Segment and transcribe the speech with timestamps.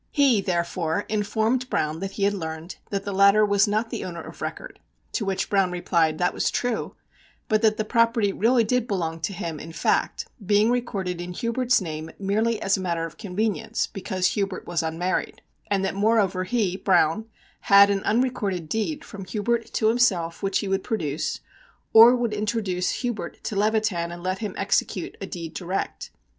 [0.09, 4.21] He, therefore, informed Browne that he had learned that the latter was not the owner
[4.23, 4.79] of record,
[5.11, 6.95] to which Browne replied that that was true,
[7.47, 11.81] but that the property really did belong to him in fact, being recorded in Hubert's
[11.81, 16.77] name merely as a matter of convenience (because Hubert was unmarried), and that, moreover, he,
[16.77, 17.25] Browne,
[17.59, 21.41] had an unrecorded deed from Hubert to himself, which he would produce,
[21.93, 26.09] or would introduce Hubert to Levitan and let him execute a deed direct.